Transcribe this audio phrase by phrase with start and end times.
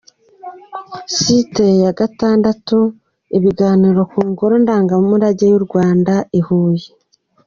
[1.19, 2.77] Site ya gatandatu:
[3.37, 6.87] Igitaramo ku ngoro ndangamurage y’u Rwanda i Huye.